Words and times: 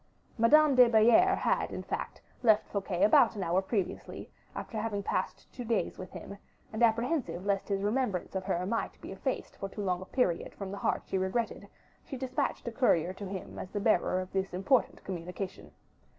Madame 0.35 0.73
de 0.73 0.89
Belliere 0.89 1.35
had, 1.35 1.69
in 1.69 1.83
fact, 1.83 2.19
left 2.41 2.67
Fouquet 2.69 3.03
about 3.03 3.35
an 3.35 3.43
hour 3.43 3.61
previously, 3.61 4.31
after 4.55 4.79
having 4.79 5.03
passed 5.03 5.45
two 5.53 5.63
days 5.63 5.99
with 5.99 6.09
him; 6.09 6.39
and 6.73 6.81
apprehensive 6.81 7.45
lest 7.45 7.67
his 7.69 7.83
remembrance 7.83 8.33
of 8.33 8.43
her 8.45 8.65
might 8.65 8.99
be 8.99 9.11
effaced 9.11 9.55
for 9.57 9.69
too 9.69 9.83
long 9.83 10.01
a 10.01 10.05
period 10.05 10.55
from 10.55 10.71
the 10.71 10.79
heart 10.79 11.03
she 11.05 11.19
regretted, 11.19 11.67
she 12.03 12.17
dispatched 12.17 12.67
a 12.67 12.71
courier 12.71 13.13
to 13.13 13.27
him 13.27 13.59
as 13.59 13.69
the 13.69 13.79
bearer 13.79 14.19
of 14.19 14.31
this 14.33 14.55
important 14.55 15.03
communication. 15.03 15.69